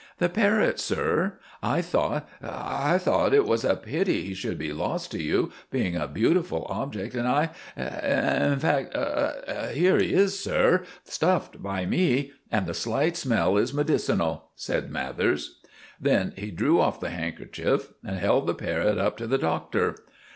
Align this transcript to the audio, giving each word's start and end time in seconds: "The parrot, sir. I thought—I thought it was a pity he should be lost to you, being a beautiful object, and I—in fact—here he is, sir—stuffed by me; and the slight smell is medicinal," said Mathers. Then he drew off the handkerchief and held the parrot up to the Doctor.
"The 0.17 0.29
parrot, 0.29 0.79
sir. 0.79 1.37
I 1.61 1.83
thought—I 1.83 2.97
thought 2.97 3.35
it 3.35 3.45
was 3.45 3.63
a 3.63 3.75
pity 3.75 4.23
he 4.23 4.33
should 4.33 4.57
be 4.57 4.73
lost 4.73 5.11
to 5.11 5.21
you, 5.21 5.51
being 5.69 5.95
a 5.95 6.07
beautiful 6.07 6.65
object, 6.71 7.13
and 7.13 7.27
I—in 7.27 8.57
fact—here 8.57 9.99
he 9.99 10.11
is, 10.11 10.39
sir—stuffed 10.39 11.61
by 11.61 11.85
me; 11.85 12.31
and 12.51 12.65
the 12.65 12.73
slight 12.73 13.15
smell 13.15 13.57
is 13.57 13.75
medicinal," 13.75 14.45
said 14.55 14.89
Mathers. 14.89 15.59
Then 15.99 16.33
he 16.35 16.49
drew 16.49 16.79
off 16.81 16.99
the 16.99 17.11
handkerchief 17.11 17.89
and 18.03 18.17
held 18.17 18.47
the 18.47 18.55
parrot 18.55 18.97
up 18.97 19.17
to 19.17 19.27
the 19.27 19.37
Doctor. 19.37 19.97